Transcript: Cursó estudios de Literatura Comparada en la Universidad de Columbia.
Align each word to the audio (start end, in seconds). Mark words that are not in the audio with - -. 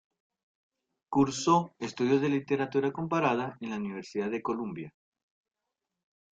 Cursó 1.11 1.75
estudios 1.77 2.21
de 2.21 2.29
Literatura 2.29 2.91
Comparada 2.91 3.55
en 3.61 3.69
la 3.69 3.77
Universidad 3.77 4.31
de 4.31 4.41
Columbia. 4.41 4.95